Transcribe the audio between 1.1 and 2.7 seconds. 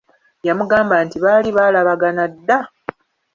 baali baalabagana dda!